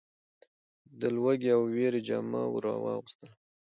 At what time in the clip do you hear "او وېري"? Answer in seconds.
1.55-2.01